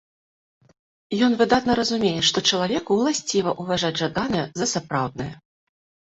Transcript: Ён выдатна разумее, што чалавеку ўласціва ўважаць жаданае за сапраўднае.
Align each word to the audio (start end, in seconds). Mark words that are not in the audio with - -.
Ён 1.27 1.35
выдатна 1.41 1.75
разумее, 1.79 2.13
што 2.31 2.43
чалавеку 2.49 2.91
ўласціва 3.01 3.51
ўважаць 3.61 3.93
жаданае 4.01 4.45
за 4.63 4.71
сапраўднае. 4.75 5.31